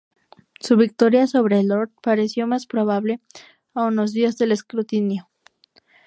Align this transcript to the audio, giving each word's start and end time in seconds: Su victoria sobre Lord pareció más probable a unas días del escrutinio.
Su 0.59 0.77
victoria 0.77 1.27
sobre 1.27 1.61
Lord 1.61 1.91
pareció 2.01 2.47
más 2.47 2.65
probable 2.65 3.19
a 3.75 3.83
unas 3.85 4.13
días 4.13 4.35
del 4.39 4.51
escrutinio. 4.51 5.29